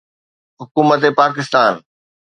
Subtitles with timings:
[0.59, 1.73] حڪومت پاڪستان